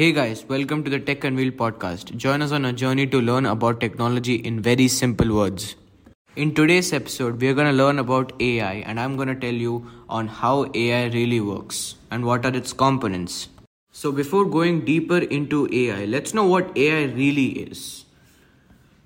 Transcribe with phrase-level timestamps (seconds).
[0.00, 2.16] Hey guys, welcome to the Tech Unveiled podcast.
[2.16, 5.76] Join us on a journey to learn about technology in very simple words.
[6.36, 9.52] In today's episode, we are going to learn about AI and I'm going to tell
[9.52, 13.50] you on how AI really works and what are its components.
[13.92, 18.06] So before going deeper into AI, let's know what AI really is.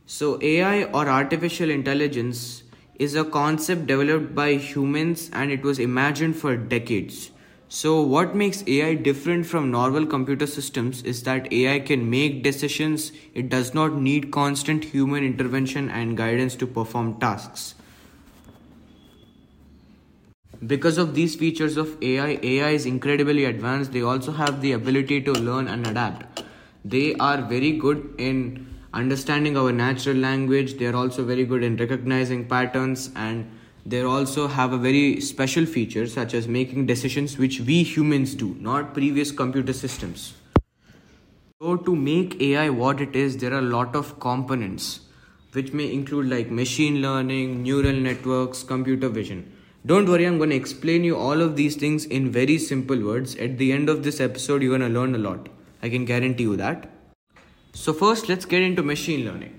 [0.06, 2.62] So AI or artificial intelligence
[3.00, 7.32] is a concept developed by humans and it was imagined for decades.
[7.68, 13.12] So, what makes AI different from normal computer systems is that AI can make decisions,
[13.34, 17.74] it does not need constant human intervention and guidance to perform tasks.
[20.66, 23.92] Because of these features of AI, AI is incredibly advanced.
[23.92, 26.42] They also have the ability to learn and adapt.
[26.84, 31.76] They are very good in understanding our natural language, they are also very good in
[31.76, 33.50] recognizing patterns and
[33.86, 38.56] they also have a very special feature such as making decisions which we humans do,
[38.58, 40.34] not previous computer systems.
[41.60, 45.00] So to make AI what it is, there are a lot of components
[45.52, 49.52] which may include like machine learning, neural networks, computer vision.
[49.86, 53.36] Don't worry, I'm going to explain you all of these things in very simple words.
[53.36, 55.50] At the end of this episode, you're going to learn a lot.
[55.82, 56.90] I can guarantee you that.
[57.74, 59.53] So first, let's get into machine learning.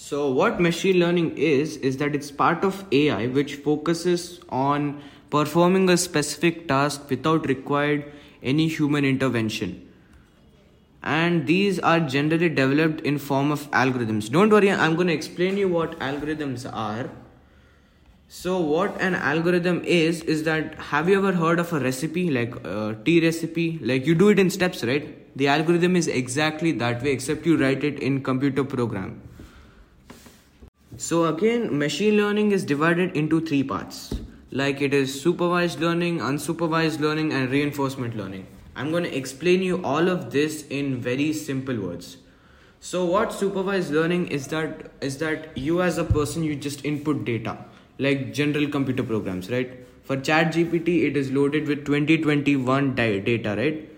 [0.00, 5.90] So, what machine learning is, is that it's part of AI which focuses on performing
[5.90, 8.04] a specific task without required
[8.40, 9.90] any human intervention.
[11.02, 14.30] And these are generally developed in form of algorithms.
[14.30, 17.10] Don't worry, I'm going to explain you what algorithms are.
[18.28, 22.54] So, what an algorithm is, is that have you ever heard of a recipe like
[22.64, 23.80] a tea recipe?
[23.82, 25.36] Like you do it in steps, right?
[25.36, 29.22] The algorithm is exactly that way, except you write it in computer program
[30.98, 34.12] so again, machine learning is divided into three parts.
[34.50, 38.48] Like it is supervised learning, unsupervised learning and reinforcement learning.
[38.74, 42.16] I'm going to explain you all of this in very simple words.
[42.80, 47.24] So what supervised learning is that is that you as a person you just input
[47.24, 47.56] data
[48.00, 49.86] like general computer programs, right?
[50.02, 53.88] For ChatGPT it is loaded with 2021 data, right?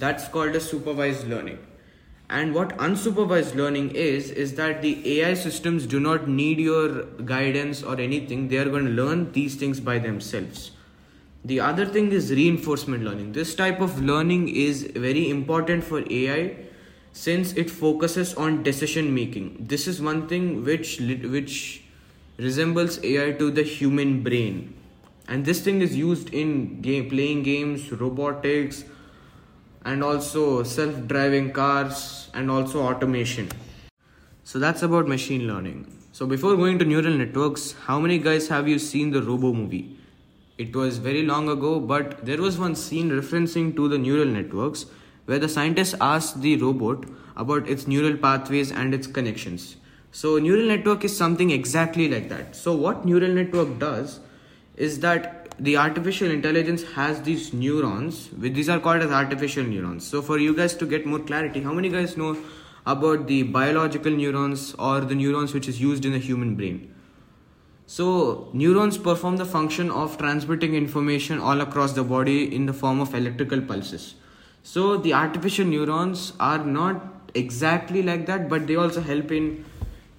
[0.00, 1.58] That's called a supervised learning
[2.30, 7.82] and what unsupervised learning is, is that the AI systems do not need your guidance
[7.82, 8.48] or anything.
[8.48, 10.72] They are going to learn these things by themselves.
[11.44, 13.32] The other thing is reinforcement learning.
[13.32, 16.56] This type of learning is very important for AI
[17.12, 19.56] since it focuses on decision making.
[19.60, 21.84] This is one thing which which
[22.36, 24.74] resembles AI to the human brain.
[25.28, 28.84] And this thing is used in game playing games, robotics,
[29.88, 33.48] and also self-driving cars and also automation.
[34.44, 35.86] So that's about machine learning.
[36.12, 39.96] So before going to neural networks how many guys have you seen the robo movie?
[40.58, 44.84] It was very long ago but there was one scene referencing to the neural networks
[45.24, 47.04] where the scientist asked the robot
[47.36, 49.76] about its neural pathways and its connections.
[50.12, 52.56] So neural network is something exactly like that.
[52.56, 54.20] So what neural network does
[54.76, 60.06] is that the artificial intelligence has these neurons these are called as artificial neurons.
[60.06, 62.36] So for you guys to get more clarity how many guys know
[62.86, 66.94] about the biological neurons or the neurons which is used in the human brain?
[67.86, 73.00] So neurons perform the function of transmitting information all across the body in the form
[73.00, 74.14] of electrical pulses.
[74.62, 79.64] So the artificial neurons are not exactly like that but they also help in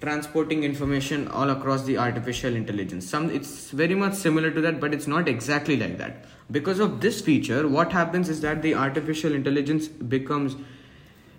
[0.00, 3.08] transporting information all across the artificial intelligence.
[3.08, 6.24] Some it's very much similar to that but it's not exactly like that.
[6.50, 10.56] Because of this feature what happens is that the artificial intelligence becomes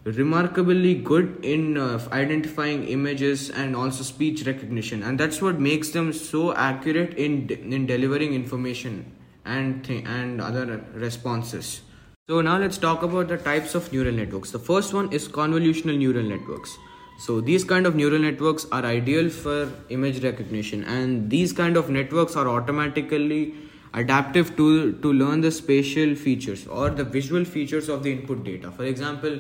[0.04, 5.04] remarkably good in uh, identifying images and also speech recognition.
[5.04, 9.12] And that's what makes them so accurate in de- in delivering information
[9.46, 11.82] and th- and other responses.
[12.30, 14.52] So now let's talk about the types of neural networks.
[14.52, 16.78] The first one is convolutional neural networks
[17.24, 21.88] so these kind of neural networks are ideal for image recognition and these kind of
[21.88, 23.54] networks are automatically
[23.94, 28.72] adaptive to, to learn the spatial features or the visual features of the input data.
[28.72, 29.38] For example,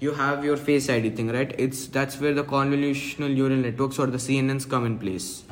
[0.00, 1.54] you have your face ID thing, right?
[1.56, 5.44] It's that's where the convolutional neural networks or the CNNs come in place.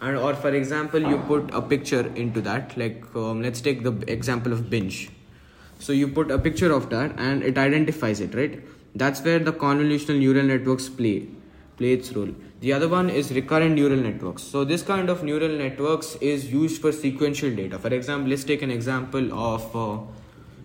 [0.00, 2.74] And or for example, you put a picture into that.
[2.78, 5.10] Like um, let's take the example of binge.
[5.78, 8.62] So you put a picture of that and it identifies it, right?
[8.94, 11.28] That's where the convolutional neural networks play
[11.76, 12.30] play its role.
[12.60, 14.42] The other one is recurrent neural networks.
[14.42, 17.78] So this kind of neural networks is used for sequential data.
[17.78, 19.98] For example, let's take an example of uh,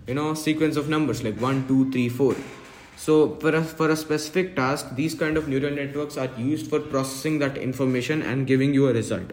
[0.08, 2.36] you know sequence of numbers like 1 2 3 4
[2.96, 6.80] so for a, for a specific task these kind of neural networks are used for
[6.80, 9.32] processing that information and giving you a result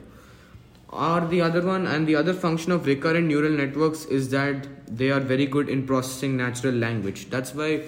[0.88, 5.10] or the other one and the other function of recurrent neural networks is that they
[5.10, 7.82] are very good in processing natural language that's why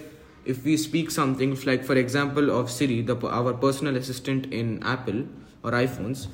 [0.44, 5.24] if we speak something like for example of siri the our personal assistant in apple
[5.62, 6.26] or iphones.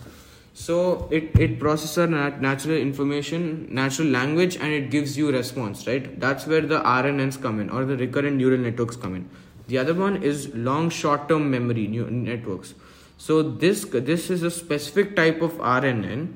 [0.55, 6.19] So it it processes nat- natural information natural language and it gives you response right?
[6.19, 9.29] That's where the rnns come in or the recurrent neural networks come in.
[9.69, 12.75] The other one is long short term memory networks.
[13.19, 16.33] So this this is a specific type of rnn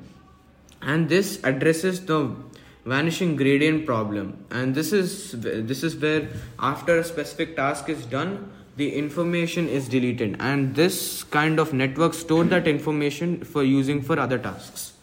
[0.81, 2.35] and this addresses the
[2.85, 4.45] vanishing gradient problem.
[4.51, 6.27] And this is this is where
[6.59, 10.35] after a specific task is done the information is deleted.
[10.39, 14.93] And this kind of network store that information for using for other tasks.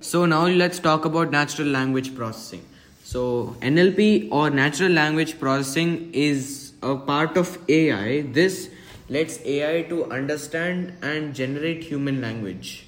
[0.00, 2.64] So now let's talk about natural language processing.
[3.04, 8.70] So nlp or natural language processing is a part of ai this
[9.08, 12.86] lets ai to understand and generate human language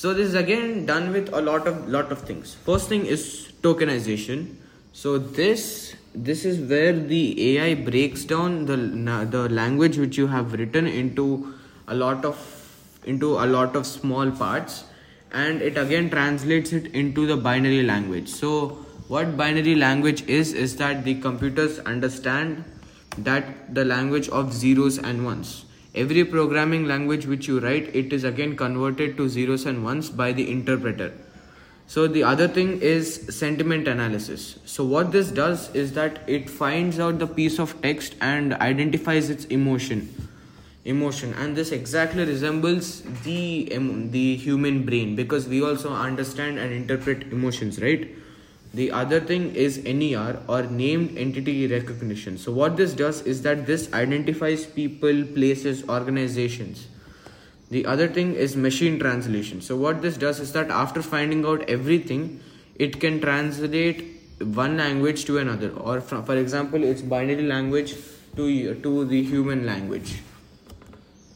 [0.00, 2.54] so this is again done with a lot of lot of things.
[2.66, 4.46] First thing is tokenization.
[4.94, 8.78] So this this is where the ai breaks down the
[9.34, 11.26] the language which you have written into
[11.86, 12.40] a lot of
[13.04, 14.84] into a lot of small parts.
[15.32, 18.28] And it again translates it into the binary language.
[18.28, 18.52] So
[19.08, 22.64] what binary language is is that the computers understand
[23.30, 25.56] that the language of zeros and ones
[25.94, 30.32] every programming language which you write it is again converted to zeros and ones by
[30.32, 31.12] the interpreter.
[31.86, 34.60] So the other thing is sentiment analysis.
[34.64, 39.28] So what this does is that it finds out the piece of text and identifies
[39.28, 40.08] its emotion
[40.84, 41.34] emotion.
[41.34, 43.68] And this exactly resembles the
[44.10, 48.08] the human brain because we also understand and interpret emotions right
[48.72, 52.38] the other thing is NER or named entity recognition.
[52.38, 56.86] So what this does is that this identifies people, places, organizations.
[57.70, 59.60] The other thing is machine translation.
[59.60, 62.40] So what this does is that after finding out everything,
[62.76, 67.94] it can translate one language to another or for example it's binary language
[68.36, 70.14] to to the human language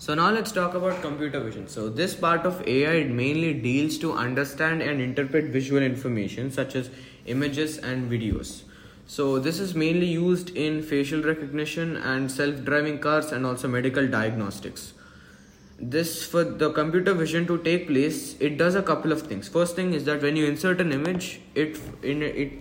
[0.04, 1.66] so now let's talk about computer vision.
[1.66, 6.90] So this part of AI mainly deals to understand and interpret visual information such as
[7.26, 8.62] images and videos.
[9.06, 14.94] So this is mainly used in facial recognition and self-driving cars and also medical diagnostics.
[15.78, 19.48] This for the computer vision to take place, it does a couple of things.
[19.48, 22.52] First thing is that when you insert an image, it in it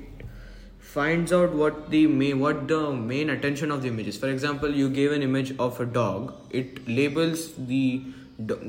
[0.93, 2.81] finds out what the main what the
[3.11, 6.33] main attention of the image is for example you gave an image of a dog
[6.51, 8.03] it labels the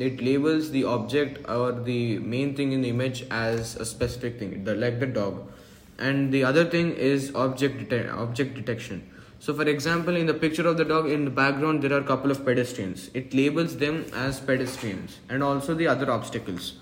[0.07, 4.65] it labels the object or the main thing in the image as a specific thing
[4.65, 5.43] the, like the dog
[5.99, 9.11] and the other thing is object det- object detection.
[9.39, 12.05] So for example in the picture of the dog in the background there are a
[12.05, 13.11] couple of pedestrians.
[13.15, 16.75] It labels them as pedestrians and also the other obstacles.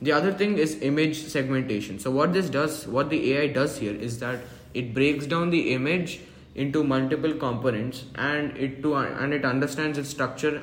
[0.00, 1.98] The other thing is image segmentation.
[1.98, 4.40] So what this does what the ai does here is that
[4.74, 6.20] it breaks down the image
[6.54, 10.62] into multiple components and it to and it understands its structure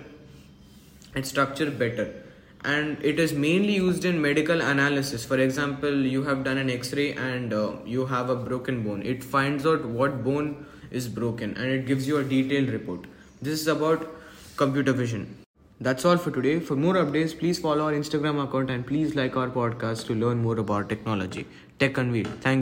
[1.16, 2.19] its structure better
[2.64, 5.26] and it is mainly used in medical analysis.
[5.26, 9.02] For example you have done an x-ray and uh, you have a broken bone.
[9.02, 13.06] It finds out what bone is broken and it gives you a detailed report.
[13.42, 14.08] This is about
[14.58, 15.36] computer vision.
[15.80, 16.60] That's all for today.
[16.60, 20.42] For more updates please follow our instagram account and please like our podcast to learn
[20.42, 21.46] more about technology.
[21.80, 22.58] Tech unveiled thank